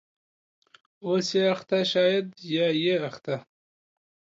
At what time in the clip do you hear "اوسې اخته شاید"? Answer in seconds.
1.03-2.25